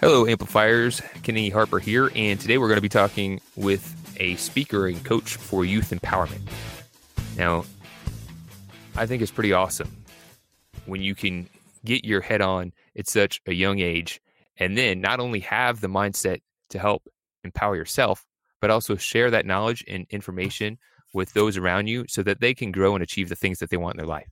Hello, 0.00 0.26
Amplifiers. 0.26 1.00
Kenny 1.22 1.50
Harper 1.50 1.78
here, 1.78 2.10
and 2.16 2.40
today 2.40 2.58
we're 2.58 2.66
going 2.66 2.78
to 2.78 2.82
be 2.82 2.88
talking 2.88 3.40
with 3.54 3.94
a 4.18 4.34
speaker 4.34 4.88
and 4.88 5.02
coach 5.04 5.36
for 5.36 5.64
youth 5.64 5.90
empowerment. 5.90 6.40
Now, 7.38 7.64
I 8.96 9.06
think 9.06 9.22
it's 9.22 9.30
pretty 9.30 9.52
awesome 9.52 10.04
when 10.86 11.00
you 11.00 11.14
can 11.14 11.48
get 11.84 12.04
your 12.04 12.20
head 12.20 12.40
on 12.40 12.72
at 12.98 13.08
such 13.08 13.40
a 13.46 13.52
young 13.52 13.78
age 13.78 14.20
and 14.56 14.76
then 14.76 15.00
not 15.00 15.20
only 15.20 15.40
have 15.40 15.80
the 15.80 15.88
mindset 15.88 16.40
to 16.70 16.80
help 16.80 17.06
empower 17.44 17.76
yourself, 17.76 18.26
but 18.60 18.70
also 18.70 18.96
share 18.96 19.30
that 19.30 19.46
knowledge 19.46 19.84
and 19.86 20.06
information 20.10 20.76
with 21.12 21.32
those 21.34 21.56
around 21.56 21.86
you 21.86 22.04
so 22.08 22.20
that 22.24 22.40
they 22.40 22.52
can 22.52 22.72
grow 22.72 22.94
and 22.94 23.02
achieve 23.04 23.28
the 23.28 23.36
things 23.36 23.60
that 23.60 23.70
they 23.70 23.76
want 23.76 23.94
in 23.94 23.98
their 23.98 24.08
life. 24.08 24.28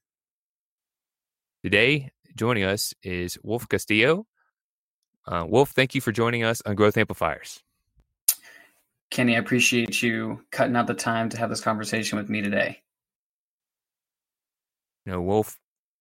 Today, 1.62 2.10
joining 2.34 2.64
us 2.64 2.94
is 3.04 3.38
Wolf 3.44 3.68
Castillo. 3.68 4.26
Uh, 5.26 5.44
Wolf, 5.48 5.70
thank 5.70 5.94
you 5.94 6.00
for 6.00 6.12
joining 6.12 6.42
us 6.42 6.60
on 6.66 6.74
Growth 6.74 6.96
Amplifiers. 6.96 7.62
Kenny, 9.10 9.36
I 9.36 9.38
appreciate 9.38 10.02
you 10.02 10.40
cutting 10.50 10.74
out 10.74 10.86
the 10.86 10.94
time 10.94 11.28
to 11.28 11.36
have 11.36 11.50
this 11.50 11.60
conversation 11.60 12.18
with 12.18 12.28
me 12.28 12.40
today. 12.40 12.80
You 15.04 15.12
know, 15.12 15.20
Wolf, 15.20 15.58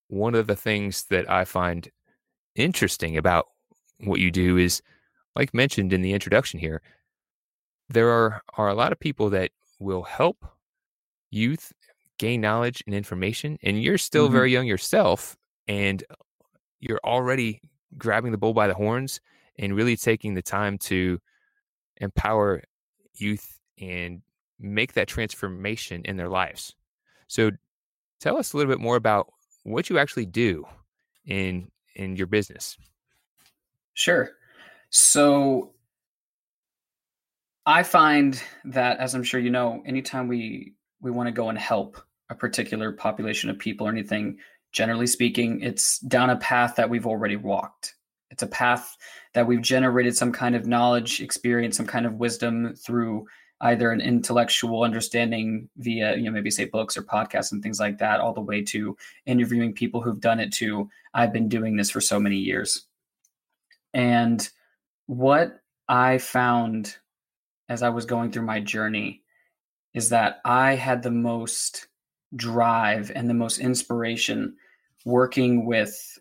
one 0.07 0.33
of 0.33 0.47
the 0.47 0.55
things 0.55 1.05
that 1.09 1.29
I 1.29 1.45
find 1.45 1.89
interesting 2.55 3.17
about 3.17 3.47
what 3.99 4.19
you 4.19 4.31
do 4.31 4.57
is, 4.57 4.81
like 5.35 5.53
mentioned 5.53 5.93
in 5.93 6.01
the 6.01 6.13
introduction 6.13 6.59
here, 6.59 6.81
there 7.89 8.09
are, 8.09 8.41
are 8.57 8.69
a 8.69 8.73
lot 8.73 8.91
of 8.91 8.99
people 8.99 9.29
that 9.31 9.51
will 9.79 10.03
help 10.03 10.45
youth 11.31 11.73
gain 12.17 12.41
knowledge 12.41 12.83
and 12.85 12.95
information, 12.95 13.57
and 13.61 13.81
you're 13.81 13.97
still 13.97 14.25
mm-hmm. 14.25 14.35
very 14.35 14.51
young 14.51 14.67
yourself, 14.67 15.35
and 15.67 16.03
you're 16.79 16.99
already 17.03 17.61
grabbing 17.97 18.31
the 18.31 18.37
bull 18.37 18.53
by 18.53 18.67
the 18.67 18.73
horns 18.73 19.21
and 19.57 19.75
really 19.75 19.95
taking 19.95 20.33
the 20.33 20.41
time 20.41 20.77
to 20.77 21.19
empower 21.97 22.63
youth 23.15 23.59
and 23.79 24.21
make 24.59 24.93
that 24.93 25.07
transformation 25.07 26.01
in 26.05 26.17
their 26.17 26.29
lives. 26.29 26.75
So 27.27 27.51
tell 28.19 28.37
us 28.37 28.53
a 28.53 28.57
little 28.57 28.71
bit 28.71 28.79
more 28.79 28.95
about 28.95 29.31
what 29.63 29.89
you 29.89 29.97
actually 29.97 30.25
do 30.25 30.65
in 31.25 31.69
in 31.95 32.15
your 32.15 32.27
business. 32.27 32.77
Sure. 33.93 34.31
So 34.89 35.73
I 37.65 37.83
find 37.83 38.41
that 38.65 38.99
as 38.99 39.13
I'm 39.13 39.23
sure 39.23 39.39
you 39.39 39.49
know, 39.49 39.81
anytime 39.85 40.27
we 40.27 40.73
we 41.01 41.11
want 41.11 41.27
to 41.27 41.31
go 41.31 41.49
and 41.49 41.57
help 41.57 42.01
a 42.29 42.35
particular 42.35 42.91
population 42.91 43.49
of 43.49 43.59
people 43.59 43.87
or 43.87 43.89
anything, 43.89 44.37
generally 44.71 45.07
speaking, 45.07 45.61
it's 45.61 45.99
down 45.99 46.29
a 46.29 46.37
path 46.37 46.75
that 46.75 46.89
we've 46.89 47.07
already 47.07 47.35
walked. 47.35 47.95
It's 48.29 48.43
a 48.43 48.47
path 48.47 48.97
that 49.33 49.45
we've 49.45 49.61
generated 49.61 50.15
some 50.15 50.31
kind 50.31 50.55
of 50.55 50.65
knowledge, 50.65 51.21
experience, 51.21 51.77
some 51.77 51.87
kind 51.87 52.05
of 52.05 52.15
wisdom 52.15 52.73
through 52.75 53.27
either 53.61 53.91
an 53.91 54.01
intellectual 54.01 54.83
understanding 54.83 55.69
via, 55.77 56.15
you 56.15 56.23
know, 56.23 56.31
maybe 56.31 56.49
say 56.49 56.65
books 56.65 56.97
or 56.97 57.03
podcasts 57.03 57.51
and 57.51 57.61
things 57.61 57.79
like 57.79 57.99
that, 57.99 58.19
all 58.19 58.33
the 58.33 58.41
way 58.41 58.63
to 58.63 58.97
interviewing 59.25 59.73
people 59.73 60.01
who've 60.01 60.19
done 60.19 60.39
it 60.39 60.51
to 60.51 60.89
I've 61.13 61.33
been 61.33 61.49
doing 61.49 61.75
this 61.75 61.89
for 61.89 62.01
so 62.01 62.19
many 62.19 62.37
years. 62.37 62.85
And 63.93 64.47
what 65.05 65.59
I 65.87 66.17
found 66.17 66.95
as 67.69 67.83
I 67.83 67.89
was 67.89 68.05
going 68.05 68.31
through 68.31 68.45
my 68.45 68.61
journey 68.61 69.21
is 69.93 70.09
that 70.09 70.39
I 70.45 70.75
had 70.75 71.03
the 71.03 71.11
most 71.11 71.87
drive 72.35 73.11
and 73.13 73.29
the 73.29 73.33
most 73.33 73.59
inspiration 73.59 74.55
working 75.05 75.65
with 75.65 76.19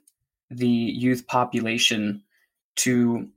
the 0.51 0.69
youth 0.69 1.27
population 1.27 2.23
to 2.77 3.29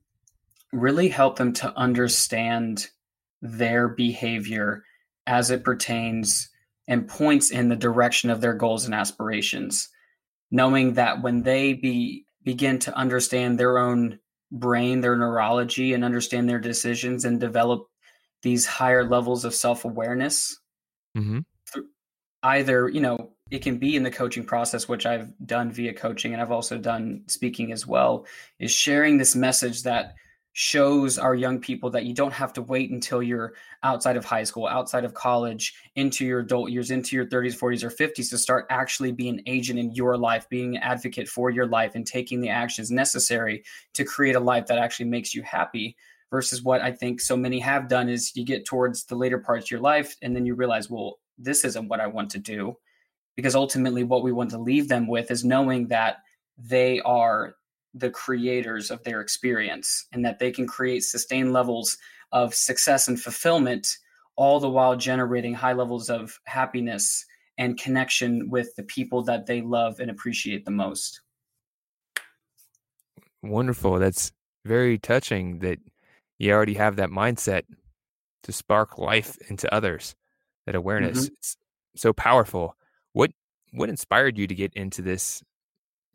really 0.72 1.10
help 1.10 1.38
them 1.38 1.54
to 1.54 1.78
understand 1.78 2.88
their 3.42 3.88
behavior 3.88 4.84
as 5.28 5.52
it 5.52 5.64
pertains 5.64 6.50
and 6.88 7.08
points 7.08 7.52
in 7.52 7.70
the 7.70 7.76
direction 7.76 8.30
of 8.30 8.42
their 8.42 8.53
goals 8.53 8.86
and 8.86 8.96
aspirations 8.96 9.90
knowing 10.53 10.94
that 10.94 11.22
when 11.22 11.44
they 11.44 11.74
be 11.74 12.26
begin 12.44 12.78
to 12.78 12.96
understand 12.96 13.59
their 13.59 13.78
own 13.78 14.20
brain 14.52 15.02
their 15.02 15.18
neurology 15.18 15.94
and 15.94 16.06
understand 16.06 16.48
their 16.48 16.59
decisions 16.59 17.26
and 17.26 17.40
develop 17.40 17.88
these 18.44 18.66
higher 18.66 19.03
levels 19.03 19.46
of 19.46 19.56
self-awareness 19.56 20.59
mm-hmm. 21.18 21.40
either 22.44 22.88
you 22.88 23.02
know 23.02 23.32
it 23.53 23.62
can 23.62 23.78
be 23.78 23.96
in 23.96 24.02
the 24.02 24.09
coaching 24.09 24.44
process 24.44 24.88
which 24.88 25.06
i've 25.06 25.31
done 25.46 25.72
via 25.72 25.94
coaching 25.94 26.34
and 26.34 26.41
i've 26.41 26.52
also 26.52 26.78
done 26.78 27.22
speaking 27.28 27.72
as 27.72 27.86
well 27.86 28.25
is 28.59 28.72
sharing 28.72 29.18
this 29.18 29.36
message 29.36 29.84
that 29.84 30.16
shows 30.53 31.19
our 31.19 31.36
young 31.36 31.59
people 31.59 31.91
that 31.91 32.03
you 32.03 32.14
don't 32.14 32.34
have 32.34 32.52
to 32.53 32.62
wait 32.64 32.90
until 32.90 33.22
you're 33.22 33.53
outside 33.84 34.18
of 34.18 34.25
high 34.25 34.44
school 34.44 34.68
outside 34.68 35.06
of 35.06 35.14
college 35.14 35.75
into 35.96 36.25
your 36.25 36.40
adult 36.40 36.72
years 36.72 36.90
into 36.90 37.16
your 37.16 37.28
30s 37.28 37.58
40s 37.58 37.84
or 37.84 37.91
50s 37.91 38.30
to 38.30 38.38
start 38.40 38.66
actually 38.72 39.12
being 39.12 39.38
an 39.38 39.44
agent 39.46 39.78
in 39.78 39.91
your 39.91 40.18
life 40.18 40.50
being 40.50 40.75
an 40.75 40.81
advocate 40.81 41.28
for 41.28 41.52
your 41.52 41.68
life 41.68 41.91
and 41.94 42.08
taking 42.08 42.41
the 42.41 42.50
actions 42.50 42.90
necessary 42.90 43.64
to 43.94 44.03
create 44.03 44.35
a 44.35 44.40
life 44.40 44.66
that 44.66 44.80
actually 44.80 45.09
makes 45.09 45.35
you 45.35 45.44
happy 45.44 45.96
versus 46.31 46.64
what 46.64 46.81
i 46.81 46.91
think 46.91 47.22
so 47.22 47.38
many 47.38 47.59
have 47.59 47.88
done 47.88 48.09
is 48.09 48.35
you 48.35 48.44
get 48.44 48.66
towards 48.66 49.06
the 49.06 49.16
later 49.16 49.38
parts 49.38 49.68
of 49.68 49.72
your 49.72 49.80
life 49.80 50.16
and 50.24 50.35
then 50.35 50.46
you 50.46 50.56
realize 50.56 50.90
well 50.90 51.20
this 51.38 51.64
isn't 51.64 51.88
what 51.88 52.00
i 52.00 52.08
want 52.08 52.31
to 52.31 52.40
do 52.40 52.75
because 53.36 53.56
ultimately 53.56 54.04
what 54.04 54.24
we 54.24 54.32
want 54.32 54.50
to 54.52 54.58
leave 54.58 54.88
them 54.88 55.08
with 55.08 55.32
is 55.32 55.44
knowing 55.44 55.88
that 55.88 56.18
they 56.58 57.00
are 57.02 57.56
the 57.94 58.10
creators 58.10 58.90
of 58.92 59.04
their 59.04 59.22
experience 59.22 60.08
and 60.12 60.26
that 60.26 60.40
they 60.40 60.52
can 60.52 60.68
create 60.68 61.02
sustained 61.02 61.54
levels 61.54 61.98
of 62.32 62.54
success 62.54 63.08
and 63.08 63.22
fulfillment 63.22 63.98
all 64.36 64.60
the 64.60 64.70
while 64.70 64.96
generating 64.96 65.54
high 65.54 65.74
levels 65.74 66.10
of 66.10 66.40
happiness 66.46 67.26
and 67.60 67.80
connection 67.80 68.50
with 68.50 68.76
the 68.76 68.84
people 68.84 69.22
that 69.22 69.46
they 69.46 69.62
love 69.62 70.00
and 70.00 70.10
appreciate 70.10 70.66
the 70.66 70.72
most. 70.72 71.22
Wonderful. 73.44 74.00
That's 74.00 74.32
very 74.66 74.98
touching 74.98 75.60
that 75.60 75.78
you 76.40 76.52
already 76.52 76.74
have 76.74 76.96
that 76.96 77.10
mindset 77.10 77.64
to 78.44 78.52
spark 78.52 78.98
life 78.98 79.38
into 79.50 79.72
others 79.74 80.16
that 80.66 80.76
awareness. 80.76 81.26
Mm-hmm. 81.26 81.34
it's 81.38 81.58
so 81.96 82.12
powerful 82.12 82.76
what 83.13 83.31
what 83.72 83.90
inspired 83.90 84.38
you 84.38 84.47
to 84.47 84.56
get 84.56 84.74
into 84.74 85.01
this 85.01 85.44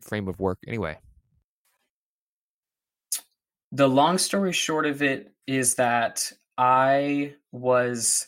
frame 0.01 0.27
of 0.27 0.39
work 0.39 0.59
anyway? 0.67 0.97
The 3.71 3.87
long 3.87 4.17
story 4.17 4.53
short 4.53 4.85
of 4.85 5.01
it 5.01 5.33
is 5.45 5.75
that 5.75 6.31
I 6.57 7.35
was 7.51 8.27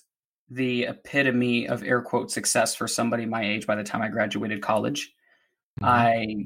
the 0.49 0.83
epitome 0.83 1.67
of 1.67 1.83
air 1.83 2.01
quote 2.01 2.29
success 2.29 2.75
for 2.75 2.87
somebody 2.87 3.25
my 3.25 3.43
age 3.43 3.65
by 3.65 3.75
the 3.75 3.83
time 3.83 4.01
I 4.01 4.09
graduated 4.09 4.61
college. 4.61 5.13
Mm-hmm. 5.79 5.85
I 5.85 6.45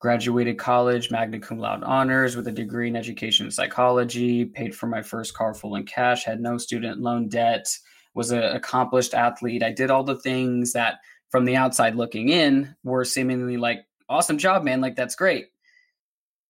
graduated 0.00 0.58
college, 0.58 1.10
magna 1.10 1.38
cum 1.38 1.58
laude 1.58 1.84
honors 1.84 2.36
with 2.36 2.48
a 2.48 2.52
degree 2.52 2.88
in 2.88 2.96
education 2.96 3.46
and 3.46 3.54
psychology, 3.54 4.44
paid 4.44 4.74
for 4.74 4.86
my 4.86 5.02
first 5.02 5.34
car 5.34 5.54
full 5.54 5.76
in 5.76 5.84
cash, 5.84 6.24
had 6.24 6.40
no 6.40 6.58
student 6.58 7.00
loan 7.00 7.28
debt, 7.28 7.66
was 8.12 8.30
an 8.30 8.42
accomplished 8.42 9.14
athlete. 9.14 9.62
I 9.62 9.72
did 9.72 9.90
all 9.90 10.04
the 10.04 10.20
things 10.20 10.72
that 10.72 10.98
from 11.34 11.46
the 11.46 11.56
outside 11.56 11.96
looking 11.96 12.28
in 12.28 12.76
were 12.84 13.04
seemingly 13.04 13.56
like 13.56 13.84
awesome 14.08 14.38
job 14.38 14.62
man 14.62 14.80
like 14.80 14.94
that's 14.94 15.16
great. 15.16 15.48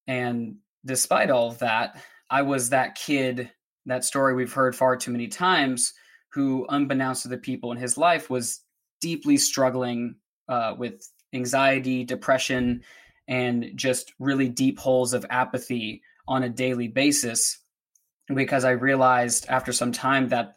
And 0.06 0.56
despite 0.84 1.30
all 1.30 1.48
of 1.48 1.58
that 1.60 1.96
i 2.28 2.42
was 2.42 2.68
that 2.68 2.94
kid 2.94 3.50
that 3.86 4.04
story 4.04 4.34
we've 4.34 4.52
heard 4.52 4.76
far 4.76 4.94
too 4.94 5.10
many 5.10 5.26
times 5.26 5.94
who 6.34 6.66
unbeknownst 6.68 7.22
to 7.22 7.28
the 7.28 7.38
people 7.38 7.72
in 7.72 7.78
his 7.78 7.96
life 7.96 8.28
was 8.28 8.60
deeply 9.00 9.38
struggling 9.38 10.16
uh, 10.50 10.74
with 10.76 11.08
anxiety 11.32 12.04
depression 12.04 12.82
and 13.26 13.72
just 13.76 14.12
really 14.18 14.50
deep 14.50 14.78
holes 14.78 15.14
of 15.14 15.24
apathy 15.30 16.02
on 16.28 16.42
a 16.42 16.50
daily 16.50 16.88
basis 16.88 17.60
because 18.34 18.66
i 18.66 18.70
realized 18.70 19.46
after 19.48 19.72
some 19.72 19.92
time 19.92 20.28
that 20.28 20.56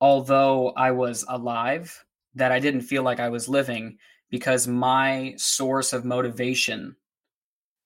although 0.00 0.70
i 0.70 0.90
was 0.90 1.26
alive 1.28 2.02
that 2.34 2.52
I 2.52 2.60
didn't 2.60 2.82
feel 2.82 3.02
like 3.02 3.20
I 3.20 3.28
was 3.28 3.48
living 3.48 3.98
because 4.30 4.68
my 4.68 5.34
source 5.36 5.92
of 5.92 6.04
motivation, 6.04 6.96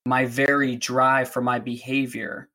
my 0.06 0.26
very 0.26 0.76
drive 0.76 1.31
for 1.31 1.41
my 1.41 1.58
behavior 1.58 2.50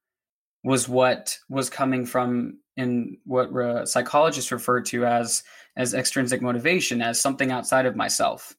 was 0.63 0.88
what 0.88 1.38
was 1.50 1.69
coming 1.69 2.06
from 2.06 2.59
in 2.77 3.18
what 3.25 3.50
uh, 3.56 3.86
psychologists 3.86 4.51
refer 4.51 4.81
to 4.81 5.06
as 5.06 5.44
as 5.75 5.94
extrinsic 5.94 6.41
motivation 6.41 7.01
as 7.01 7.19
something 7.19 7.51
outside 7.51 7.86
of 7.86 7.95
myself. 7.95 8.56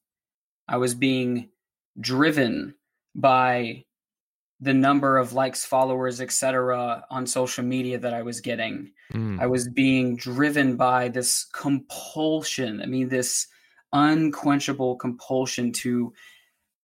I 0.69 0.77
was 0.77 0.95
being 0.95 1.51
driven 2.01 2.75
by 3.15 3.85
the 4.61 4.75
number 4.75 5.17
of 5.17 5.33
likes, 5.33 5.65
followers, 5.65 6.21
etc. 6.21 7.05
on 7.11 7.27
social 7.27 7.65
media 7.65 7.99
that 7.99 8.13
I 8.13 8.23
was 8.23 8.41
getting. 8.41 8.93
Mm. 9.13 9.41
I 9.41 9.47
was 9.47 9.69
being 9.69 10.17
driven 10.17 10.77
by 10.77 11.09
this 11.09 11.45
compulsion. 11.53 12.83
I 12.83 12.87
mean, 12.87 13.09
this 13.09 13.47
unquenchable 13.93 14.97
compulsion 14.97 15.73
to 15.73 16.13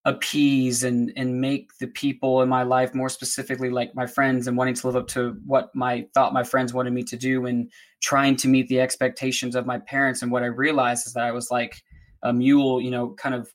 appease 0.07 0.85
and 0.85 1.13
and 1.17 1.41
make 1.41 1.77
the 1.79 1.89
people 1.89 2.41
in 2.41 2.49
my 2.49 2.63
life 2.63 2.95
more 2.95 3.09
specifically 3.09 3.71
like 3.71 3.93
my 3.97 4.07
friends 4.07 4.47
and 4.47 4.57
wanting 4.57 4.75
to 4.75 4.87
live 4.87 4.95
up 4.95 5.09
to 5.09 5.37
what 5.45 5.75
my 5.75 6.07
thought 6.15 6.33
my 6.33 6.45
friends 6.45 6.73
wanted 6.73 6.93
me 6.93 7.03
to 7.03 7.17
do 7.17 7.45
and 7.45 7.71
trying 8.01 8.37
to 8.37 8.47
meet 8.47 8.69
the 8.69 8.81
expectations 8.81 9.57
of 9.57 9.67
my 9.67 9.81
parents 9.81 10.23
and 10.23 10.31
what 10.31 10.45
i 10.45 10.47
realized 10.47 11.09
is 11.09 11.13
that 11.13 11.25
i 11.25 11.33
was 11.33 11.51
like 11.51 11.83
a 12.23 12.33
mule 12.33 12.81
you 12.81 12.91
know 12.91 13.15
kind 13.15 13.35
of 13.35 13.53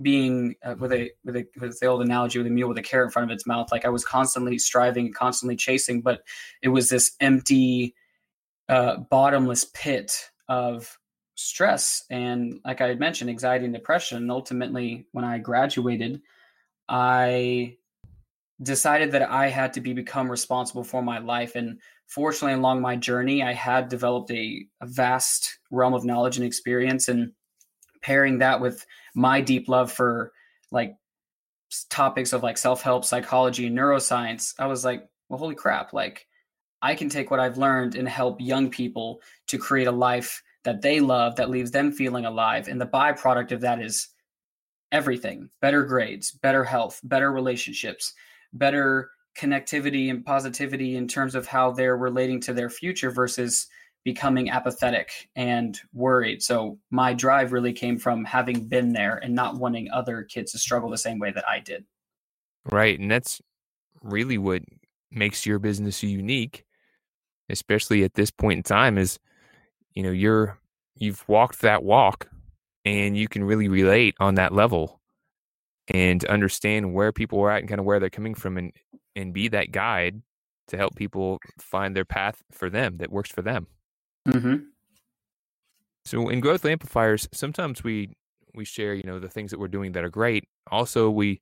being 0.00 0.54
uh, 0.64 0.74
with 0.78 0.92
a 0.92 1.10
with 1.24 1.36
a 1.36 1.46
with 1.60 1.78
the 1.80 1.86
old 1.86 2.02
analogy 2.02 2.38
with 2.38 2.46
a 2.46 2.50
mule 2.50 2.68
with 2.68 2.78
a 2.78 2.82
carrot 2.82 3.06
in 3.06 3.10
front 3.10 3.30
of 3.30 3.34
its 3.34 3.46
mouth 3.46 3.70
like 3.72 3.84
i 3.84 3.88
was 3.88 4.04
constantly 4.04 4.58
striving 4.58 5.06
and 5.06 5.14
constantly 5.14 5.56
chasing 5.56 6.00
but 6.00 6.22
it 6.62 6.68
was 6.68 6.88
this 6.88 7.16
empty 7.20 7.94
uh, 8.68 8.98
bottomless 9.10 9.64
pit 9.74 10.30
of 10.48 10.98
stress 11.34 12.04
and 12.10 12.60
like 12.64 12.80
i 12.80 12.88
had 12.88 12.98
mentioned 12.98 13.30
anxiety 13.30 13.64
and 13.64 13.74
depression. 13.74 14.18
And 14.18 14.30
ultimately 14.30 15.06
when 15.12 15.24
i 15.24 15.38
graduated 15.38 16.20
i 16.88 17.76
decided 18.62 19.12
that 19.12 19.22
i 19.30 19.48
had 19.48 19.72
to 19.74 19.80
be 19.80 19.92
become 19.92 20.30
responsible 20.30 20.82
for 20.82 21.00
my 21.00 21.18
life. 21.18 21.54
And 21.54 21.78
fortunately 22.08 22.54
along 22.54 22.80
my 22.80 22.96
journey 22.96 23.42
i 23.42 23.52
had 23.52 23.88
developed 23.88 24.30
a, 24.32 24.66
a 24.80 24.86
vast 24.86 25.58
realm 25.70 25.94
of 25.94 26.04
knowledge 26.04 26.36
and 26.38 26.46
experience. 26.46 27.08
And 27.08 27.32
pairing 28.02 28.38
that 28.38 28.60
with 28.60 28.86
my 29.14 29.40
deep 29.40 29.68
love 29.68 29.90
for 29.90 30.32
like 30.70 30.96
topics 31.90 32.32
of 32.32 32.42
like 32.42 32.56
self-help 32.56 33.04
psychology 33.04 33.68
neuroscience 33.68 34.54
i 34.58 34.66
was 34.66 34.84
like 34.84 35.06
well 35.28 35.38
holy 35.38 35.54
crap 35.54 35.92
like 35.92 36.26
i 36.80 36.94
can 36.94 37.08
take 37.08 37.30
what 37.30 37.40
i've 37.40 37.58
learned 37.58 37.94
and 37.94 38.08
help 38.08 38.40
young 38.40 38.70
people 38.70 39.20
to 39.46 39.58
create 39.58 39.86
a 39.86 39.92
life 39.92 40.42
that 40.68 40.82
they 40.82 41.00
love 41.00 41.36
that 41.36 41.48
leaves 41.48 41.70
them 41.70 41.90
feeling 41.92 42.26
alive. 42.26 42.68
And 42.68 42.78
the 42.78 42.86
byproduct 42.86 43.52
of 43.52 43.62
that 43.62 43.80
is 43.80 44.08
everything 44.92 45.48
better 45.62 45.82
grades, 45.82 46.30
better 46.30 46.62
health, 46.62 47.00
better 47.04 47.32
relationships, 47.32 48.12
better 48.52 49.10
connectivity 49.34 50.10
and 50.10 50.24
positivity 50.24 50.96
in 50.96 51.08
terms 51.08 51.34
of 51.34 51.46
how 51.46 51.70
they're 51.70 51.96
relating 51.96 52.40
to 52.42 52.52
their 52.52 52.68
future 52.68 53.10
versus 53.10 53.68
becoming 54.04 54.50
apathetic 54.50 55.28
and 55.36 55.78
worried. 55.92 56.42
So 56.42 56.78
my 56.90 57.12
drive 57.12 57.52
really 57.52 57.72
came 57.72 57.98
from 57.98 58.24
having 58.24 58.66
been 58.66 58.92
there 58.92 59.16
and 59.16 59.34
not 59.34 59.56
wanting 59.56 59.90
other 59.90 60.22
kids 60.22 60.52
to 60.52 60.58
struggle 60.58 60.90
the 60.90 60.98
same 60.98 61.18
way 61.18 61.32
that 61.32 61.48
I 61.48 61.60
did. 61.60 61.84
Right. 62.70 62.98
And 62.98 63.10
that's 63.10 63.40
really 64.02 64.38
what 64.38 64.62
makes 65.10 65.46
your 65.46 65.58
business 65.58 66.02
unique, 66.02 66.64
especially 67.48 68.04
at 68.04 68.14
this 68.14 68.30
point 68.30 68.58
in 68.58 68.62
time, 68.62 68.98
is 68.98 69.18
you 69.94 70.02
know 70.02 70.10
you're 70.10 70.58
you've 70.96 71.26
walked 71.28 71.60
that 71.62 71.82
walk 71.82 72.28
and 72.84 73.16
you 73.16 73.28
can 73.28 73.44
really 73.44 73.68
relate 73.68 74.14
on 74.20 74.36
that 74.36 74.52
level 74.52 75.00
and 75.88 76.24
understand 76.26 76.92
where 76.92 77.12
people 77.12 77.40
are 77.40 77.50
at 77.50 77.60
and 77.60 77.68
kind 77.68 77.80
of 77.80 77.86
where 77.86 77.98
they're 77.98 78.10
coming 78.10 78.34
from 78.34 78.58
and 78.58 78.72
and 79.16 79.32
be 79.32 79.48
that 79.48 79.72
guide 79.72 80.22
to 80.68 80.76
help 80.76 80.94
people 80.94 81.38
find 81.58 81.96
their 81.96 82.04
path 82.04 82.42
for 82.52 82.68
them 82.68 82.98
that 82.98 83.10
works 83.10 83.30
for 83.30 83.42
them 83.42 83.66
mm-hmm. 84.26 84.56
so 86.04 86.28
in 86.28 86.40
growth 86.40 86.64
amplifiers 86.64 87.28
sometimes 87.32 87.84
we 87.84 88.16
we 88.54 88.64
share 88.64 88.94
you 88.94 89.04
know 89.04 89.18
the 89.18 89.28
things 89.28 89.50
that 89.50 89.60
we're 89.60 89.68
doing 89.68 89.92
that 89.92 90.04
are 90.04 90.10
great 90.10 90.48
also 90.70 91.10
we 91.10 91.40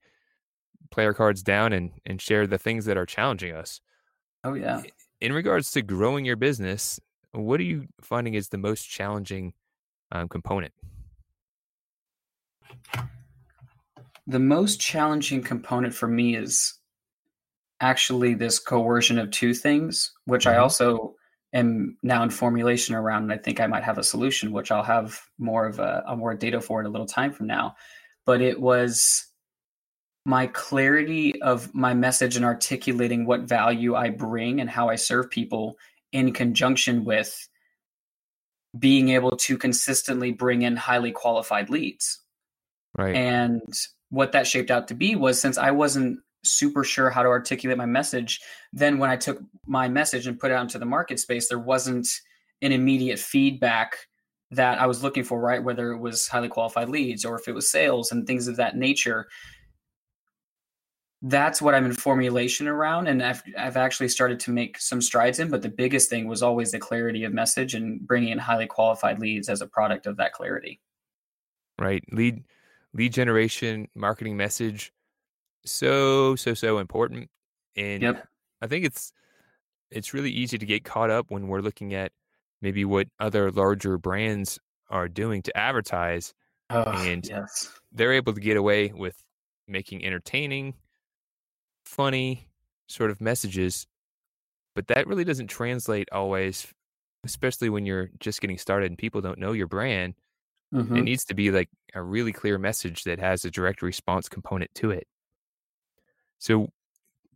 play 0.91 1.05
our 1.05 1.15
cards 1.15 1.43
down 1.43 1.73
and 1.73 1.93
and 2.05 2.21
share 2.21 2.47
the 2.47 2.59
things 2.59 2.85
that 2.85 2.97
are 2.97 3.07
challenging 3.07 3.55
us 3.55 3.81
oh 4.45 4.55
yeah 4.55 4.83
in 5.21 5.33
regards 5.33 5.71
to 5.71 5.83
growing 5.83 6.25
your 6.25 6.37
business 6.37 7.01
what 7.37 7.61
are 7.61 7.65
you 7.65 7.87
finding 8.01 8.35
is 8.35 8.49
the 8.49 8.59
most 8.59 8.89
challenging 8.89 9.53
um, 10.13 10.29
component? 10.29 10.73
The 14.27 14.39
most 14.39 14.81
challenging 14.81 15.43
component 15.43 15.95
for 15.95 16.09
me 16.09 16.37
is 16.37 16.75
actually 17.81 18.35
this 18.35 18.59
coercion 18.59 19.19
of 19.19 19.31
two 19.31 19.55
things, 19.55 20.13
which 20.25 20.47
mm-hmm. 20.47 20.59
I 20.59 20.63
also 20.63 21.15
am 21.59 21.97
now 22.03 22.23
in 22.23 22.31
formulation 22.31 22.95
around, 22.95 23.25
and 23.25 23.33
I 23.33 23.39
think 23.39 23.61
I 23.61 23.67
might 23.67 23.85
have 23.85 23.99
a 23.99 24.05
solution, 24.05 24.53
which 24.53 24.71
I'll 24.71 24.83
have 24.83 25.21
more 25.39 25.67
of 25.67 25.79
a, 25.79 26.03
a 26.07 26.17
more 26.17 26.35
data 26.35 26.61
for 26.61 26.81
in 26.81 26.87
a 26.87 26.91
little 26.91 27.07
time 27.07 27.33
from 27.33 27.47
now. 27.47 27.77
But 28.25 28.41
it 28.41 28.61
was 28.61 29.27
my 30.25 30.49
clarity 30.49 31.41
of 31.41 31.73
my 31.75 31.95
message 31.95 32.37
and 32.37 32.45
articulating 32.45 33.27
what 33.27 33.43
value 33.43 33.95
I 33.95 34.11
bring 34.11 34.61
and 34.61 34.69
how 34.69 34.89
I 34.89 34.97
serve 34.97 35.31
people 35.31 35.77
in 36.13 36.33
conjunction 36.33 37.05
with 37.05 37.49
being 38.77 39.11
able 39.11 39.37
to 39.37 39.57
consistently 39.57 40.33
bring 40.33 40.63
in 40.63 40.77
highly 40.77 41.13
qualified 41.13 41.71
leads. 41.71 42.21
Right. 42.99 43.15
And 43.15 43.63
what 44.11 44.33
that 44.33 44.47
shaped 44.47 44.71
out 44.71 44.89
to 44.89 44.95
be 44.95 45.15
was 45.15 45.41
since 45.41 45.59
I 45.59 45.71
wasn't 45.71 46.21
super 46.47 46.85
sure 46.85 47.11
how 47.11 47.23
to 47.23 47.29
articulate 47.29 47.79
my 47.79 47.87
message, 47.87 48.41
then 48.73 48.99
when 48.99 49.11
I 49.11 49.17
took 49.17 49.41
my 49.67 49.89
message 49.89 50.27
and 50.27 50.39
put 50.39 50.51
it 50.51 50.55
out 50.55 50.63
into 50.63 50.79
the 50.79 50.87
market 50.87 51.21
space, 51.21 51.49
there 51.49 51.59
wasn't 51.59 52.09
an 52.63 52.73
immediate 52.73 53.19
feedback 53.19 53.97
that 54.53 54.81
I 54.81 54.87
was 54.87 55.03
looking 55.03 55.25
for, 55.25 55.41
right? 55.41 55.63
Whether 55.63 55.93
it 55.93 55.99
was 55.99 56.29
highly 56.29 56.49
qualified 56.49 56.89
leads 56.89 57.25
or 57.25 57.39
if 57.39 57.49
it 57.49 57.55
was 57.55 57.71
sales 57.71 58.13
and 58.13 58.27
things 58.27 58.49
of 58.49 58.57
that 58.57 58.77
nature 58.77 59.27
that's 61.23 61.63
what 61.63 61.75
I'm 61.75 61.87
in 61.87 61.95
formulation 61.95 62.69
around, 62.69 63.09
and 63.09 63.23
I've 63.23 63.43
I've 63.59 63.77
actually 63.77 64.09
started 64.09 64.39
to 64.41 64.51
make 64.51 64.79
some 64.79 65.01
strides 65.01 65.39
in. 65.39 65.51
But 65.51 65.63
the 65.63 65.69
biggest 65.69 66.11
thing 66.11 66.29
was 66.29 66.43
always 66.43 66.73
the 66.73 66.79
clarity 66.79 67.25
of 67.25 67.33
message 67.33 67.75
and 67.75 68.01
bringing 68.07 68.31
in 68.31 68.39
highly 68.39 68.67
qualified 68.67 69.19
leads 69.19 69.49
as 69.49 69.61
a 69.61 69.67
product 69.67 70.07
of 70.07 70.17
that 70.19 70.33
clarity. 70.33 70.81
Right, 71.79 72.05
lead 72.13 72.45
lead 72.93 73.13
generation, 73.13 73.89
marketing 73.95 74.37
message, 74.37 74.93
so 75.67 76.37
so 76.37 76.55
so 76.55 76.79
important. 76.79 77.29
And 77.77 78.03
yep. 78.03 78.27
I 78.63 78.67
think 78.67 78.85
it's 78.85 79.13
it's 79.91 80.15
really 80.15 80.31
easy 80.31 80.59
to 80.59 80.67
get 80.67 80.85
caught 80.85 81.11
up 81.11 81.31
when 81.31 81.49
we're 81.49 81.61
looking 81.61 81.95
at 81.95 82.13
maybe 82.63 82.85
what 82.85 83.09
other 83.21 83.51
larger 83.51 83.99
brands 83.99 84.59
are 84.89 85.09
doing 85.09 85.43
to 85.43 85.57
advertise, 85.57 86.33
oh, 86.71 86.83
and 86.83 87.29
yes. 87.29 87.71
they're 87.93 88.13
able 88.13 88.33
to 88.33 88.41
get 88.41 88.57
away 88.57 88.93
with 88.95 89.17
making 89.69 90.05
entertaining 90.05 90.75
funny 91.85 92.47
sort 92.89 93.11
of 93.11 93.21
messages, 93.21 93.87
but 94.75 94.87
that 94.89 95.07
really 95.07 95.25
doesn't 95.25 95.49
translate 95.49 96.09
always, 96.13 96.67
especially 97.25 97.69
when 97.69 97.87
you're 97.87 98.11
just 98.21 98.41
getting 98.41 98.59
started 98.59 98.91
and 98.91 98.99
people 98.99 99.21
don't 99.21 99.39
know 99.39 99.53
your 99.53 99.67
brand. 99.67 100.15
Mm-hmm. 100.75 100.97
It 100.97 101.03
needs 101.03 101.25
to 101.27 101.35
be 101.35 101.51
like 101.51 101.69
a 101.95 102.03
really 102.03 102.33
clear 102.33 102.59
message 102.59 103.05
that 103.05 103.19
has 103.19 103.45
a 103.45 103.51
direct 103.51 103.83
response 103.83 104.29
component 104.29 104.73
to 104.77 104.91
it. 104.91 105.07
So 106.39 106.71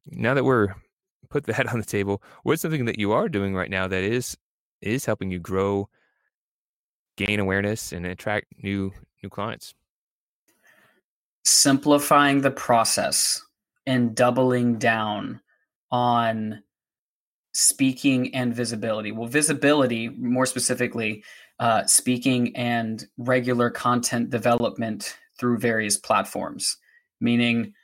now 0.07 0.35
that 0.35 0.45
we're 0.45 0.75
put 1.29 1.45
that 1.45 1.69
on 1.73 1.79
the 1.79 1.87
table, 1.87 2.23
what's 2.43 2.63
something 2.63 2.85
that 2.87 2.99
you 2.99 3.13
are 3.13 3.29
doing 3.29 3.55
right 3.55 3.71
now 3.71 3.87
that 3.89 4.03
is 4.03 4.37
is 4.81 5.05
helping 5.05 5.31
you 5.31 5.39
grow, 5.39 5.89
gain 7.17 7.39
awareness, 7.41 7.93
and 7.93 8.07
attract 8.07 8.47
new 8.63 8.93
new 9.23 9.29
clients? 9.29 9.75
Simplifying 11.45 12.43
the 12.43 12.51
process 12.51 13.43
and 13.87 14.15
doubling 14.15 14.79
down 14.79 15.41
on 15.91 16.63
speaking 17.53 18.35
and 18.35 18.55
visibility. 18.55 19.11
Well, 19.11 19.27
visibility, 19.27 20.09
more 20.09 20.47
specifically, 20.47 21.25
uh, 21.59 21.85
speaking 21.87 22.57
and 22.57 23.05
regular 23.19 23.71
content 23.71 24.31
development 24.31 25.17
through 25.39 25.59
various 25.59 25.97
platforms, 25.97 26.77
meaning 27.21 27.75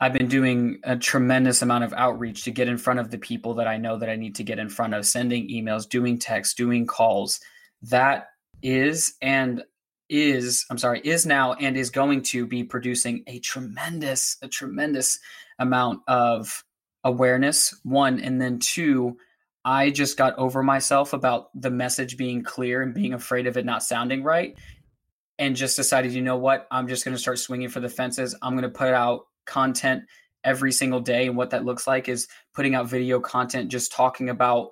I've 0.00 0.12
been 0.12 0.28
doing 0.28 0.78
a 0.84 0.96
tremendous 0.96 1.62
amount 1.62 1.84
of 1.84 1.94
outreach 1.94 2.44
to 2.44 2.50
get 2.50 2.68
in 2.68 2.76
front 2.76 3.00
of 3.00 3.10
the 3.10 3.18
people 3.18 3.54
that 3.54 3.66
I 3.66 3.78
know 3.78 3.96
that 3.96 4.10
I 4.10 4.16
need 4.16 4.34
to 4.36 4.44
get 4.44 4.58
in 4.58 4.68
front 4.68 4.94
of, 4.94 5.06
sending 5.06 5.48
emails, 5.48 5.88
doing 5.88 6.18
texts, 6.18 6.54
doing 6.54 6.86
calls. 6.86 7.40
That 7.82 8.28
is 8.62 9.14
and 9.20 9.62
is 10.08 10.64
i'm 10.70 10.78
sorry 10.78 11.00
is 11.02 11.26
now 11.26 11.52
and 11.54 11.76
is 11.76 11.90
going 11.90 12.22
to 12.22 12.46
be 12.46 12.62
producing 12.62 13.24
a 13.26 13.40
tremendous 13.40 14.36
a 14.40 14.46
tremendous 14.46 15.18
amount 15.58 16.00
of 16.06 16.64
awareness. 17.04 17.74
One 17.82 18.20
and 18.20 18.40
then 18.40 18.58
two 18.60 19.16
i 19.64 19.90
just 19.90 20.16
got 20.16 20.38
over 20.38 20.62
myself 20.62 21.12
about 21.12 21.48
the 21.60 21.70
message 21.70 22.16
being 22.16 22.42
clear 22.42 22.82
and 22.82 22.94
being 22.94 23.14
afraid 23.14 23.46
of 23.46 23.56
it 23.56 23.64
not 23.64 23.82
sounding 23.82 24.22
right 24.22 24.56
and 25.38 25.56
just 25.56 25.76
decided 25.76 26.12
you 26.12 26.22
know 26.22 26.36
what? 26.36 26.66
I'm 26.70 26.88
just 26.88 27.04
going 27.04 27.14
to 27.14 27.20
start 27.20 27.38
swinging 27.38 27.68
for 27.68 27.80
the 27.80 27.88
fences. 27.88 28.34
I'm 28.40 28.52
going 28.52 28.62
to 28.62 28.68
put 28.68 28.94
out 28.94 29.26
content 29.46 30.04
every 30.44 30.72
single 30.72 31.00
day 31.00 31.26
and 31.26 31.36
what 31.36 31.50
that 31.50 31.64
looks 31.64 31.86
like 31.86 32.08
is 32.08 32.28
putting 32.54 32.74
out 32.74 32.88
video 32.88 33.18
content 33.18 33.70
just 33.70 33.92
talking 33.92 34.28
about 34.28 34.70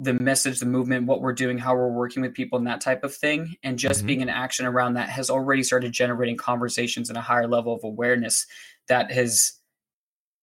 the 0.00 0.14
message, 0.14 0.58
the 0.58 0.66
movement, 0.66 1.06
what 1.06 1.20
we're 1.20 1.32
doing, 1.32 1.58
how 1.58 1.74
we're 1.74 1.92
working 1.92 2.22
with 2.22 2.34
people, 2.34 2.58
and 2.58 2.66
that 2.66 2.80
type 2.80 3.04
of 3.04 3.14
thing. 3.14 3.54
And 3.62 3.78
just 3.78 4.00
mm-hmm. 4.00 4.06
being 4.06 4.20
in 4.22 4.28
action 4.28 4.66
around 4.66 4.94
that 4.94 5.08
has 5.08 5.30
already 5.30 5.62
started 5.62 5.92
generating 5.92 6.36
conversations 6.36 7.08
and 7.08 7.16
a 7.16 7.20
higher 7.20 7.46
level 7.46 7.74
of 7.74 7.84
awareness 7.84 8.46
that 8.88 9.12
has 9.12 9.52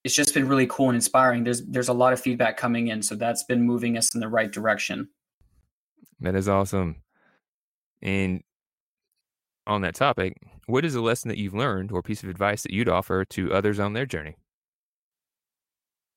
it's 0.05 0.15
just 0.15 0.33
been 0.33 0.47
really 0.47 0.67
cool 0.67 0.87
and 0.87 0.95
inspiring. 0.95 1.43
There's 1.43 1.61
there's 1.65 1.89
a 1.89 1.93
lot 1.93 2.13
of 2.13 2.21
feedback 2.21 2.55
coming 2.55 2.87
in, 2.87 3.01
so 3.01 3.15
that's 3.15 3.43
been 3.43 3.63
moving 3.63 3.97
us 3.97 4.13
in 4.13 4.21
the 4.21 4.29
right 4.29 4.49
direction. 4.49 5.09
That 6.21 6.35
is 6.35 6.47
awesome. 6.47 7.03
And 8.01 8.41
on 9.67 9.81
that 9.81 9.95
topic, 9.95 10.37
what 10.69 10.85
is 10.85 10.95
a 10.95 11.01
lesson 11.01 11.29
that 11.29 11.37
you've 11.37 11.53
learned 11.53 11.91
or 11.91 12.01
piece 12.03 12.21
of 12.21 12.29
advice 12.29 12.63
that 12.63 12.73
you'd 12.73 12.89
offer 12.89 13.25
to 13.25 13.53
others 13.53 13.79
on 13.79 13.93
their 13.93 14.05
journey? 14.05 14.35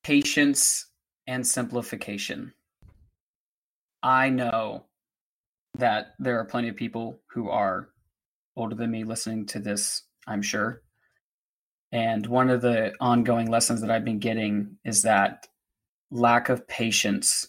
Patience 0.05 0.91
and 1.27 1.47
simplification. 1.47 2.53
I 4.03 4.29
know 4.29 4.85
that 5.79 6.09
there 6.19 6.39
are 6.39 6.45
plenty 6.45 6.69
of 6.69 6.77
people 6.77 7.21
who 7.31 7.49
are 7.49 7.89
older 8.57 8.75
than 8.75 8.91
me 8.91 9.05
listening 9.05 9.47
to 9.47 9.59
this, 9.59 10.03
I'm 10.27 10.43
sure. 10.43 10.83
And 11.93 12.27
one 12.27 12.51
of 12.51 12.61
the 12.61 12.93
ongoing 13.01 13.51
lessons 13.51 13.81
that 13.81 13.91
I've 13.91 14.05
been 14.05 14.19
getting 14.19 14.77
is 14.85 15.03
that 15.03 15.47
lack 16.11 16.49
of 16.49 16.67
patience 16.69 17.49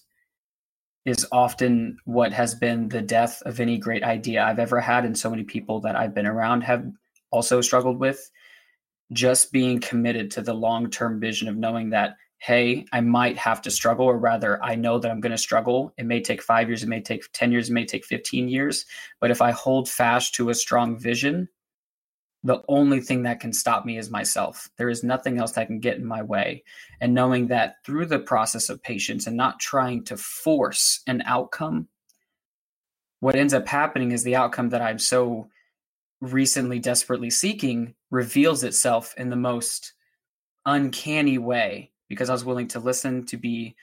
is 1.05 1.27
often 1.31 1.97
what 2.05 2.31
has 2.31 2.55
been 2.55 2.87
the 2.87 3.01
death 3.01 3.41
of 3.45 3.59
any 3.59 3.77
great 3.77 4.03
idea 4.03 4.43
I've 4.43 4.59
ever 4.59 4.79
had. 4.79 5.05
And 5.05 5.17
so 5.17 5.29
many 5.29 5.43
people 5.43 5.81
that 5.81 5.95
I've 5.95 6.13
been 6.13 6.27
around 6.27 6.61
have 6.61 6.85
also 7.31 7.61
struggled 7.61 7.99
with 7.99 8.31
just 9.11 9.51
being 9.51 9.79
committed 9.79 10.31
to 10.31 10.41
the 10.41 10.53
long 10.53 10.89
term 10.89 11.19
vision 11.19 11.47
of 11.47 11.57
knowing 11.57 11.89
that 11.91 12.15
hey, 12.43 12.85
I 12.91 12.99
might 12.99 13.37
have 13.37 13.61
to 13.61 13.71
struggle, 13.71 14.05
or 14.05 14.17
rather, 14.17 14.61
I 14.61 14.75
know 14.75 14.99
that 14.99 15.09
I'm 15.09 15.21
going 15.21 15.31
to 15.31 15.37
struggle. 15.37 15.93
It 15.97 16.05
may 16.05 16.21
take 16.21 16.43
five 16.43 16.67
years, 16.67 16.83
it 16.83 16.89
may 16.89 16.99
take 16.99 17.23
10 17.31 17.53
years, 17.53 17.69
it 17.69 17.73
may 17.73 17.85
take 17.85 18.03
15 18.03 18.49
years. 18.49 18.85
But 19.21 19.31
if 19.31 19.41
I 19.41 19.51
hold 19.51 19.87
fast 19.87 20.35
to 20.35 20.49
a 20.49 20.53
strong 20.53 20.99
vision, 20.99 21.47
the 22.43 22.61
only 22.67 22.99
thing 22.99 23.23
that 23.23 23.39
can 23.39 23.53
stop 23.53 23.85
me 23.85 23.97
is 23.97 24.09
myself. 24.09 24.69
There 24.77 24.89
is 24.89 25.03
nothing 25.03 25.37
else 25.37 25.53
that 25.53 25.67
can 25.67 25.79
get 25.79 25.97
in 25.97 26.05
my 26.05 26.21
way. 26.21 26.63
And 26.99 27.13
knowing 27.13 27.47
that 27.47 27.75
through 27.85 28.07
the 28.07 28.19
process 28.19 28.69
of 28.69 28.83
patience 28.83 29.27
and 29.27 29.37
not 29.37 29.59
trying 29.59 30.03
to 30.05 30.17
force 30.17 31.01
an 31.07 31.23
outcome, 31.25 31.87
what 33.21 33.35
ends 33.35 33.53
up 33.53 33.67
happening 33.67 34.11
is 34.11 34.23
the 34.23 34.35
outcome 34.35 34.69
that 34.69 34.81
I'm 34.81 34.99
so 34.99 35.47
recently 36.19 36.79
desperately 36.79 37.29
seeking 37.29 37.95
reveals 38.11 38.63
itself 38.63 39.13
in 39.17 39.29
the 39.29 39.35
most 39.37 39.93
uncanny 40.65 41.37
way 41.37 41.91
because 42.09 42.29
I 42.29 42.33
was 42.33 42.45
willing 42.45 42.67
to 42.69 42.79
listen, 42.79 43.25
to 43.27 43.37
be 43.37 43.75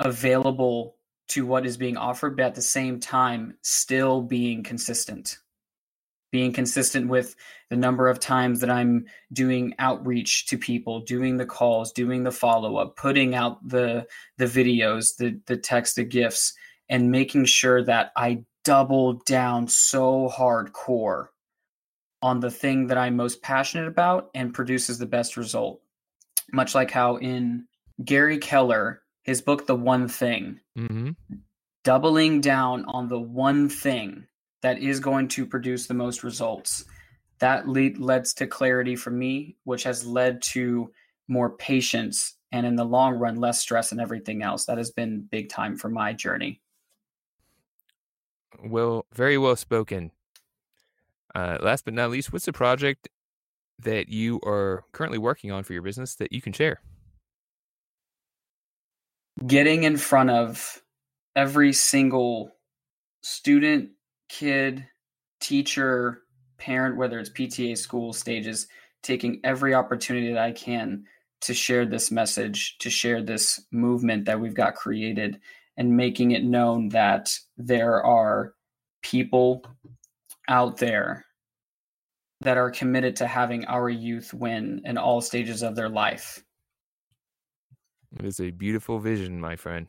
available 0.00 0.96
to 1.28 1.46
what 1.46 1.66
is 1.66 1.76
being 1.76 1.96
offered, 1.96 2.36
but 2.36 2.46
at 2.46 2.54
the 2.54 2.62
same 2.62 2.98
time, 2.98 3.56
still 3.62 4.22
being 4.22 4.62
consistent. 4.62 5.38
Being 6.30 6.52
consistent 6.52 7.08
with 7.08 7.34
the 7.70 7.76
number 7.76 8.08
of 8.08 8.20
times 8.20 8.60
that 8.60 8.70
I'm 8.70 9.06
doing 9.32 9.74
outreach 9.78 10.46
to 10.46 10.58
people, 10.58 11.00
doing 11.00 11.38
the 11.38 11.46
calls, 11.46 11.92
doing 11.92 12.22
the 12.24 12.30
follow 12.30 12.76
up, 12.76 12.96
putting 12.96 13.34
out 13.34 13.66
the 13.66 14.06
the 14.36 14.44
videos, 14.44 15.16
the 15.16 15.40
the 15.46 15.56
text, 15.56 15.96
the 15.96 16.04
gifts, 16.04 16.52
and 16.88 17.10
making 17.10 17.46
sure 17.46 17.82
that 17.84 18.12
I 18.16 18.44
double 18.64 19.14
down 19.24 19.68
so 19.68 20.28
hardcore 20.28 21.28
on 22.20 22.40
the 22.40 22.50
thing 22.50 22.88
that 22.88 22.98
I'm 22.98 23.16
most 23.16 23.40
passionate 23.40 23.88
about 23.88 24.30
and 24.34 24.52
produces 24.52 24.98
the 24.98 25.06
best 25.06 25.36
result 25.36 25.80
much 26.52 26.74
like 26.74 26.90
how 26.90 27.16
in 27.16 27.66
Gary 28.04 28.38
Keller, 28.38 29.02
his 29.22 29.42
book, 29.42 29.66
The 29.66 29.74
One 29.74 30.08
Thing, 30.08 30.60
mm-hmm. 30.76 31.10
doubling 31.84 32.40
down 32.40 32.84
on 32.86 33.08
the 33.08 33.20
one 33.20 33.68
thing 33.68 34.26
that 34.62 34.78
is 34.78 35.00
going 35.00 35.28
to 35.28 35.46
produce 35.46 35.86
the 35.86 35.94
most 35.94 36.22
results. 36.22 36.84
That 37.38 37.68
lead, 37.68 37.98
leads 37.98 38.34
to 38.34 38.46
clarity 38.46 38.96
for 38.96 39.10
me, 39.10 39.56
which 39.64 39.84
has 39.84 40.04
led 40.04 40.42
to 40.42 40.90
more 41.28 41.50
patience 41.50 42.36
and 42.50 42.66
in 42.66 42.76
the 42.76 42.84
long 42.84 43.14
run, 43.14 43.36
less 43.36 43.60
stress 43.60 43.92
and 43.92 44.00
everything 44.00 44.42
else. 44.42 44.64
That 44.64 44.78
has 44.78 44.90
been 44.90 45.28
big 45.30 45.48
time 45.48 45.76
for 45.76 45.88
my 45.88 46.12
journey. 46.12 46.60
Well, 48.64 49.06
very 49.14 49.38
well 49.38 49.56
spoken. 49.56 50.10
Uh, 51.34 51.58
last 51.60 51.84
but 51.84 51.94
not 51.94 52.10
least, 52.10 52.32
what's 52.32 52.46
the 52.46 52.52
project 52.52 53.08
that 53.78 54.08
you 54.08 54.40
are 54.44 54.84
currently 54.92 55.18
working 55.18 55.52
on 55.52 55.62
for 55.62 55.72
your 55.72 55.82
business 55.82 56.16
that 56.16 56.32
you 56.32 56.40
can 56.40 56.52
share? 56.52 56.80
Getting 59.46 59.84
in 59.84 59.96
front 59.96 60.30
of 60.30 60.82
every 61.36 61.72
single 61.72 62.50
student, 63.22 63.90
kid, 64.28 64.86
teacher, 65.40 66.22
parent, 66.58 66.96
whether 66.96 67.18
it's 67.18 67.30
PTA, 67.30 67.76
school 67.76 68.12
stages, 68.12 68.66
taking 69.02 69.40
every 69.44 69.74
opportunity 69.74 70.32
that 70.32 70.42
I 70.42 70.52
can 70.52 71.04
to 71.42 71.54
share 71.54 71.86
this 71.86 72.10
message, 72.10 72.78
to 72.78 72.90
share 72.90 73.22
this 73.22 73.64
movement 73.70 74.24
that 74.24 74.40
we've 74.40 74.54
got 74.54 74.74
created, 74.74 75.40
and 75.76 75.96
making 75.96 76.32
it 76.32 76.42
known 76.42 76.88
that 76.88 77.32
there 77.56 78.02
are 78.04 78.54
people 79.02 79.64
out 80.48 80.78
there 80.78 81.24
that 82.40 82.56
are 82.56 82.70
committed 82.70 83.16
to 83.16 83.26
having 83.26 83.64
our 83.66 83.88
youth 83.88 84.34
win 84.34 84.80
in 84.84 84.98
all 84.98 85.20
stages 85.20 85.62
of 85.62 85.76
their 85.76 85.88
life. 85.88 86.42
It 88.18 88.24
is 88.24 88.40
a 88.40 88.50
beautiful 88.50 88.98
vision, 88.98 89.40
my 89.40 89.56
friend. 89.56 89.86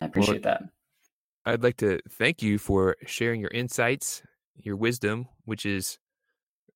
I 0.00 0.06
appreciate 0.06 0.44
well, 0.44 0.58
that. 0.60 0.62
I'd 1.44 1.62
like 1.62 1.76
to 1.78 2.00
thank 2.10 2.42
you 2.42 2.58
for 2.58 2.96
sharing 3.06 3.40
your 3.40 3.50
insights, 3.50 4.22
your 4.56 4.76
wisdom, 4.76 5.28
which 5.44 5.64
is 5.64 5.98